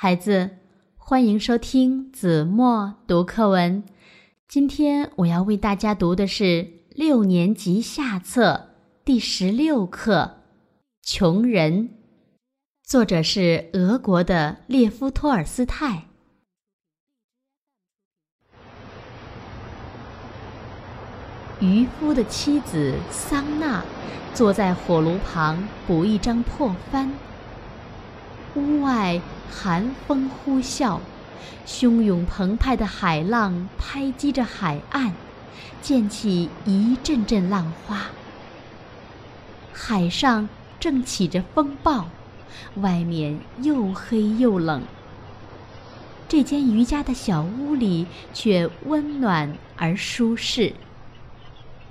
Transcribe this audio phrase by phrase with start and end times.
[0.00, 0.50] 孩子，
[0.96, 3.82] 欢迎收听子墨读课文。
[4.46, 8.68] 今天我要为大家读的是六年级下册
[9.04, 10.36] 第十六课
[11.02, 11.88] 《穷人》，
[12.84, 16.04] 作者是俄国的列夫·托尔斯泰。
[21.58, 23.84] 渔夫的妻子桑娜
[24.32, 27.12] 坐在火炉旁补一张破帆。
[28.58, 29.20] 屋外
[29.50, 30.98] 寒风呼啸，
[31.66, 35.12] 汹涌澎湃的海浪拍击着海岸，
[35.80, 38.06] 溅起一阵阵浪花。
[39.72, 40.48] 海上
[40.80, 42.08] 正起着风暴，
[42.76, 44.82] 外面又黑又冷。
[46.28, 50.74] 这间渔家的小屋里却温暖而舒适，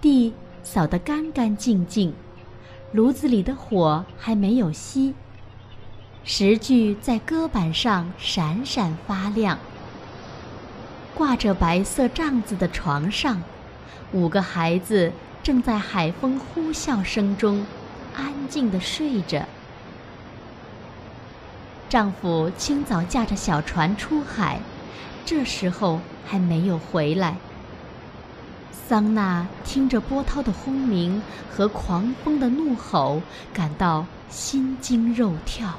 [0.00, 2.12] 地扫得干干净净，
[2.92, 5.14] 炉子里的火还没有熄。
[6.30, 9.58] 石具在搁板上闪闪发亮。
[11.14, 13.42] 挂着白色帐子的床上，
[14.12, 15.10] 五个孩子
[15.42, 17.64] 正在海风呼啸声中
[18.14, 19.46] 安静地睡着。
[21.88, 24.60] 丈夫清早驾着小船出海，
[25.24, 27.38] 这时候还没有回来。
[28.86, 33.22] 桑娜听着波涛的轰鸣和狂风的怒吼，
[33.54, 35.72] 感到心惊肉跳。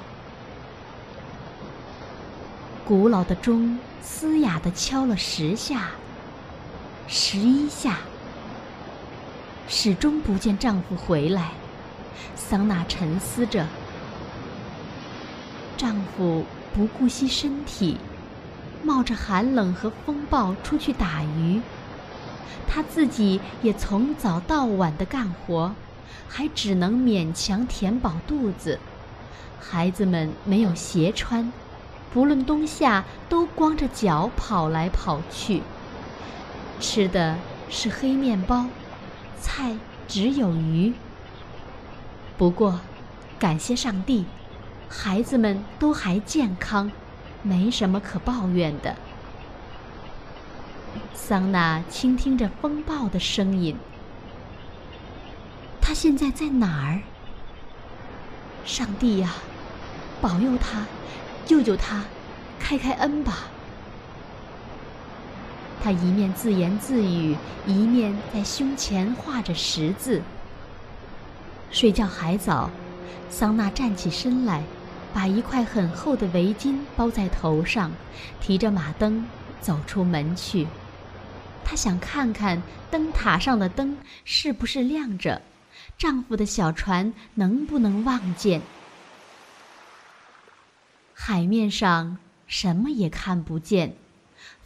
[2.89, 5.91] 古老的钟嘶哑地敲了十下、
[7.07, 7.99] 十一下，
[9.67, 11.51] 始终不见丈夫回来。
[12.35, 13.67] 桑娜沉思着，
[15.77, 17.99] 丈夫不顾惜身体，
[18.83, 21.61] 冒着寒冷和风暴出去打鱼，
[22.67, 25.75] 他自己也从早到晚的干活，
[26.27, 28.79] 还只能勉强填饱肚子。
[29.59, 31.53] 孩子们没有鞋穿。
[32.11, 35.61] 不论冬夏，都光着脚跑来跑去。
[36.79, 37.37] 吃的
[37.69, 38.65] 是黑面包，
[39.39, 39.75] 菜
[40.07, 40.93] 只有鱼。
[42.37, 42.79] 不过，
[43.37, 44.25] 感谢上帝，
[44.89, 46.91] 孩子们都还健康，
[47.43, 48.95] 没什么可抱怨的。
[51.13, 53.75] 桑娜倾听着风暴的声音。
[55.79, 57.01] 他现在在哪儿？
[58.65, 59.33] 上帝呀，
[60.21, 60.85] 保佑他！
[61.49, 62.03] 救救他，
[62.59, 63.47] 开开恩吧！
[65.81, 70.21] 他一面自言自语，一面在胸前画着十字。
[71.71, 72.69] 睡觉还早，
[73.31, 74.61] 桑娜站起身来，
[75.11, 77.91] 把一块很厚的围巾包在头上，
[78.39, 79.25] 提着马灯
[79.59, 80.67] 走出门去。
[81.65, 82.61] 她想看看
[82.91, 85.41] 灯塔上的灯是不是亮着，
[85.97, 88.61] 丈夫的小船能不能望见。
[91.21, 93.93] 海面上什么也看不见，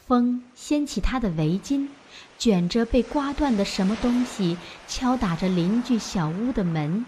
[0.05, 1.89] 风掀起她的围巾，
[2.37, 7.07] 卷着被刮断的什么东西，敲打着邻居小屋的门。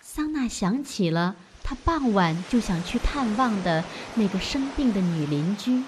[0.00, 3.84] 桑娜想起了她傍晚就想去探望的
[4.16, 5.84] 那个生病的女邻居，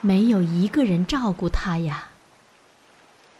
[0.00, 2.08] 没有一个人照顾她呀。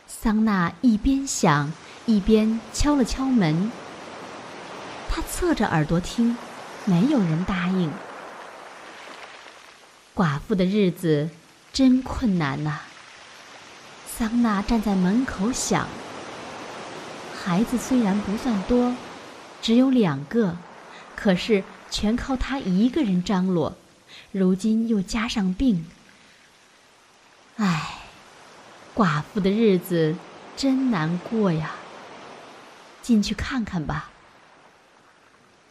[0.07, 1.73] 桑娜一边想，
[2.05, 3.73] 一边敲了敲门。
[5.09, 6.37] 她侧着耳朵听。
[6.87, 7.93] 没有人答应。
[10.15, 11.29] 寡妇的日子
[11.73, 12.81] 真困难呐。
[14.07, 15.87] 桑娜站在门口想：
[17.45, 18.97] 孩子虽然不算多，
[19.61, 20.57] 只有两个，
[21.15, 23.77] 可是全靠她一个人张罗。
[24.33, 25.85] 如今又加上病，
[27.57, 27.99] 唉，
[28.95, 30.17] 寡妇的日子
[30.57, 31.75] 真难过呀。
[33.03, 34.11] 进去看看吧。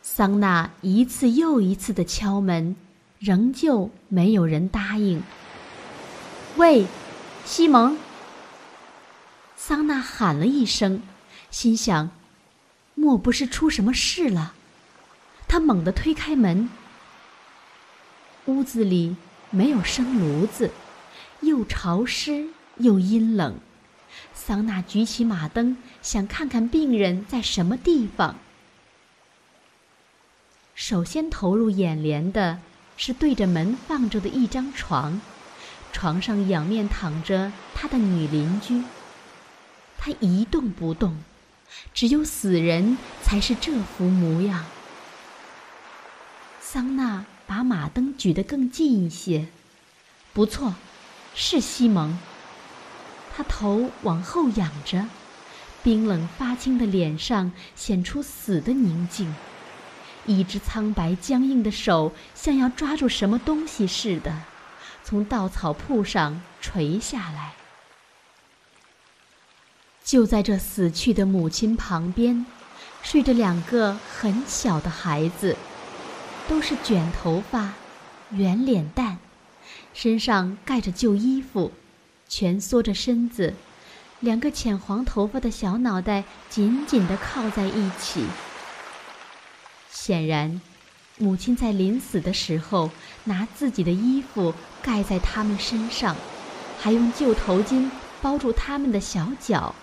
[0.08, 2.76] 桑娜一次又一次的敲门，
[3.18, 5.24] 仍旧没有人答应。
[6.58, 6.86] 喂，
[7.44, 7.98] 西蒙！
[9.56, 11.02] 桑娜喊了一声，
[11.50, 12.12] 心想：
[12.94, 14.54] 莫不是出什么事了？
[15.48, 16.70] 她猛地推开门，
[18.46, 19.16] 屋子里
[19.50, 20.69] 没有生炉子，
[21.42, 23.56] 又潮湿又阴冷。
[24.36, 28.36] 桑娜举起马灯，想看看病人在什么地方。
[30.75, 32.60] 首先投入眼帘的
[32.98, 35.22] 是对着门放着的一张床，
[35.94, 38.83] 床上仰面躺着他的女邻居。
[39.98, 41.24] 她一动不动，
[41.94, 44.66] 只有死人才是这副模样。
[46.60, 49.48] 桑娜把马灯举得更近一些，
[50.33, 50.75] 不错，
[51.33, 52.19] 是西蒙。
[53.33, 55.07] 他头往后仰着，
[55.81, 59.33] 冰冷发青的脸上显出死的宁静。
[60.25, 64.33] 一只苍白僵硬的手像要抓住什么东西似的，
[65.04, 67.54] 从稻草铺上垂下来。
[70.04, 72.45] 就在这死去的母亲旁边，
[73.01, 75.56] 睡着两个很小的孩子，
[76.48, 77.74] 都是卷头发、
[78.30, 79.18] 圆脸蛋，
[79.94, 81.72] 身上盖着旧衣服，
[82.27, 83.56] 蜷缩着身子，
[84.19, 88.25] 两个浅黄头发的小脑袋紧紧地靠在一起。
[89.95, 90.62] 显然，
[91.18, 92.92] 母亲在临死的时候
[93.24, 94.53] 拿自己的衣服
[94.83, 96.15] 盖在他们身上，
[96.77, 97.89] 还用旧头巾
[98.21, 99.74] 包住他们的小脚。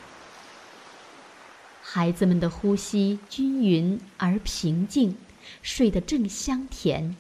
[1.81, 5.17] 孩子们的呼吸均匀而平静，
[5.63, 7.17] 睡得正香甜。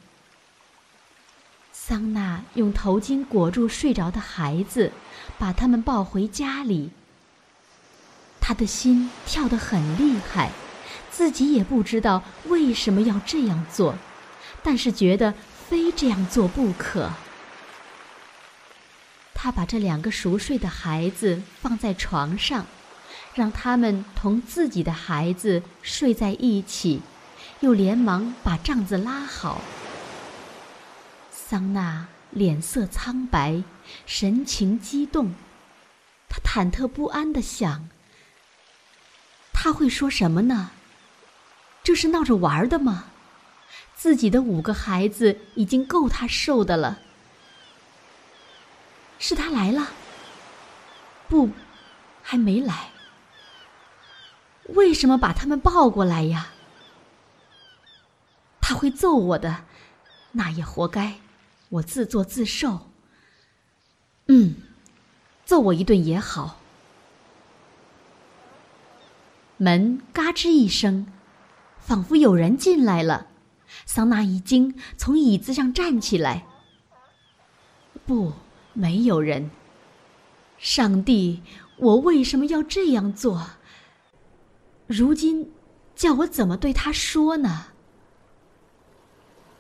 [1.73, 4.93] 桑娜用头巾裹住睡着的孩子，
[5.39, 6.91] 把他们抱回家里。
[8.39, 10.51] 他的心跳得很厉害。
[11.13, 13.95] 自己也不知道为什么要这样做，
[14.63, 15.35] 但是觉得
[15.69, 17.11] 非这样做不可。
[19.35, 22.65] 他把这两个熟睡的孩子放在床上，
[23.35, 27.03] 让他们同自己的孩子睡在一起，
[27.61, 29.61] 又连忙把帐子拉好。
[31.31, 33.63] 桑娜脸色苍白，
[34.07, 35.35] 神情激动，
[36.29, 37.89] 他忐忑不安地想：
[39.53, 40.71] 他会说什么呢？
[41.83, 43.07] 这是闹着玩的吗？
[43.95, 47.01] 自己的五个孩子已经够他受的了。
[49.19, 49.89] 是他来了？
[51.29, 51.51] 不，
[52.23, 52.91] 还没来。
[54.71, 56.49] 为什么把他们抱过来呀？
[58.61, 59.65] 他会揍我的，
[60.33, 61.21] 那也活该，
[61.69, 62.91] 我自作自受。
[64.27, 64.57] 嗯，
[65.45, 66.61] 揍我一顿也好。
[69.57, 71.07] 门嘎吱一声。
[71.83, 73.27] 仿佛有人进来了，
[73.85, 76.47] 桑娜一惊，从椅子上站起来。
[78.07, 78.33] 不，
[78.73, 79.51] 没有人。
[80.59, 81.43] 上帝，
[81.77, 83.51] 我为什么要这样做？
[84.87, 85.51] 如今，
[85.97, 87.67] 叫我怎么对他说呢？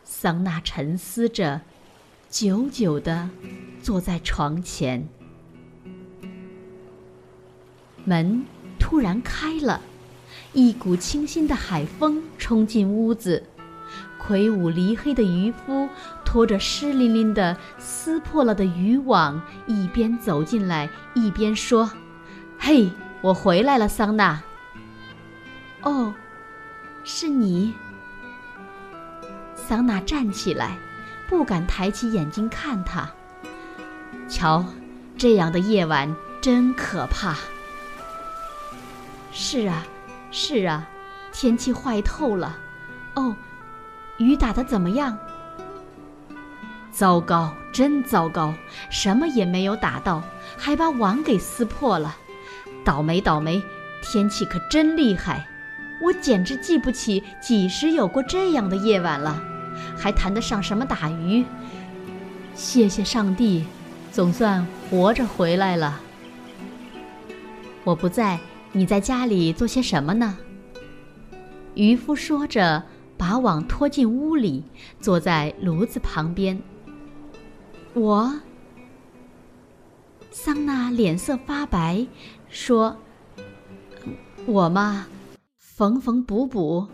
[0.04, 1.60] 桑娜沉思着，
[2.30, 3.28] 久久的
[3.82, 5.08] 坐在床前。
[8.04, 8.44] 门
[8.78, 9.82] 突然开了。
[10.54, 13.42] 一股清新的海风冲进屋子，
[14.18, 15.88] 魁梧离黑的渔夫
[16.26, 21.90] 拖着湿淋淋的、撕破了的渔网，一边走进来，一边说
[22.60, 22.90] ：“嘿，
[23.22, 24.42] 我回来了，桑娜。
[25.80, 26.12] ”“哦，
[27.02, 27.72] 是你。”
[29.56, 30.76] 桑娜站起来，
[31.30, 33.10] 不敢抬起眼睛看他。
[34.28, 34.66] 瞧，
[35.16, 37.38] 这样的夜晚真可怕。
[39.32, 39.82] 是啊。
[40.32, 40.88] 是啊，
[41.30, 42.56] 天气坏透了。
[43.14, 43.36] 哦，
[44.16, 45.16] 雨打得怎么样？
[46.90, 48.54] 糟糕，真糟糕，
[48.90, 50.22] 什么也没有打到，
[50.56, 52.16] 还把网给撕破了。
[52.84, 53.62] 倒霉，倒霉！
[54.02, 55.46] 天气可真厉害，
[56.02, 59.40] 我简直记不起几时有过这样的夜晚了，
[59.96, 61.44] 还谈得上什么打鱼？
[62.54, 63.64] 谢谢上帝，
[64.10, 66.00] 总算活着回来了。
[67.84, 68.40] 我不在。
[68.72, 70.38] 你在家里做些什么呢？
[71.74, 72.82] 渔夫说着，
[73.18, 74.64] 把网拖进屋里，
[74.98, 76.60] 坐在炉子旁边。
[77.92, 78.40] 我，
[80.30, 82.06] 桑娜脸色发白，
[82.48, 82.96] 说
[84.46, 85.06] ：“我嘛，
[85.58, 86.86] 缝缝补补，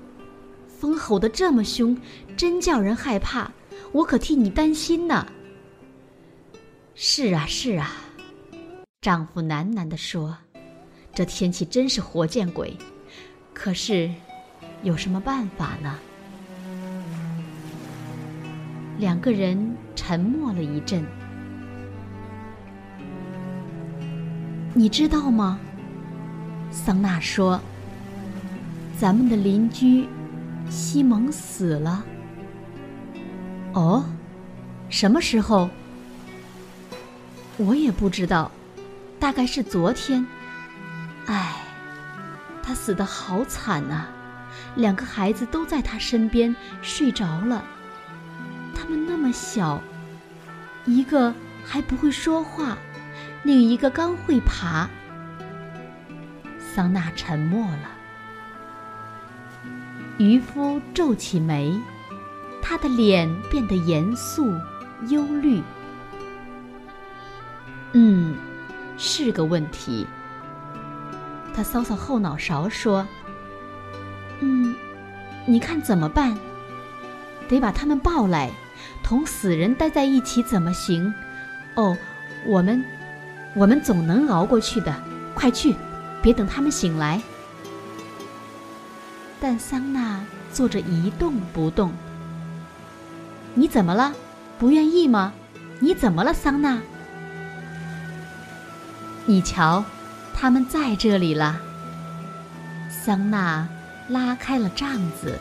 [0.66, 1.96] 风吼得这么凶，
[2.36, 3.50] 真叫人害怕，
[3.92, 5.24] 我可替你担心呢。”
[6.96, 7.92] 是啊，是啊，
[9.00, 10.36] 丈夫喃喃地说。
[11.18, 12.76] 这天气真是活见鬼，
[13.52, 14.08] 可是
[14.84, 15.98] 有什么办法呢？
[18.98, 21.04] 两个人沉默了一阵。
[24.72, 25.58] 你知道吗？
[26.70, 27.60] 桑娜说
[28.96, 30.06] ：“咱们的邻居
[30.70, 32.04] 西蒙死了。”
[33.74, 34.04] 哦，
[34.88, 35.68] 什么时候？
[37.56, 38.52] 我也不知道，
[39.18, 40.24] 大概是昨天。
[41.28, 41.56] 唉，
[42.62, 44.06] 他死得好惨呐！
[44.74, 47.62] 两个孩子都在他身边睡着了，
[48.74, 49.78] 他们那么小，
[50.86, 52.78] 一个还不会说话，
[53.42, 54.88] 另一个刚会爬。
[56.58, 57.90] 桑娜沉默了。
[60.16, 61.78] 渔夫皱起眉，
[62.62, 64.50] 他的脸变得严肃、
[65.08, 65.62] 忧虑。
[67.92, 68.34] 嗯，
[68.96, 70.06] 是个问题。
[71.58, 73.04] 他搔搔后脑勺说
[74.38, 74.76] ：“嗯，
[75.44, 76.38] 你看怎么办？
[77.48, 78.48] 得把他们抱来。
[79.02, 81.12] 同死人待在一起怎么行？
[81.74, 81.98] 哦，
[82.46, 82.84] 我们，
[83.56, 84.94] 我们总能熬过去的。
[85.34, 85.74] 快去，
[86.22, 87.20] 别等他们醒来。
[89.40, 91.92] 但桑娜坐着一动不动。
[93.54, 94.14] 你怎么了？
[94.60, 95.32] 不愿意吗？
[95.80, 96.78] 你怎么了，桑娜？
[99.26, 99.84] 你瞧，
[100.40, 101.60] 他们在这里了。
[102.88, 103.68] 桑娜
[104.08, 105.36] 拉开了帐子。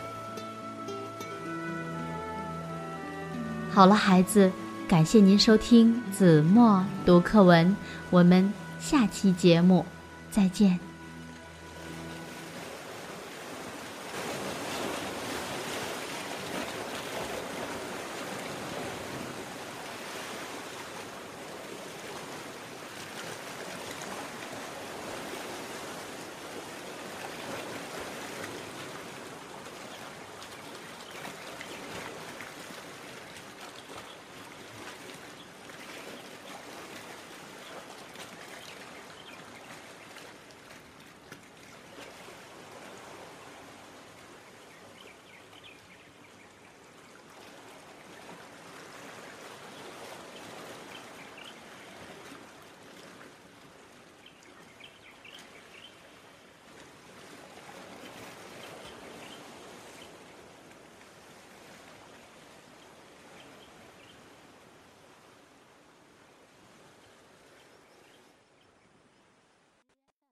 [3.70, 4.52] 好了，孩子，
[4.88, 7.78] 感谢您收听子墨读课文，
[8.10, 9.86] 我们下期节目
[10.32, 10.87] 再见。